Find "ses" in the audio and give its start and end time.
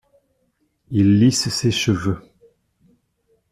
1.49-1.69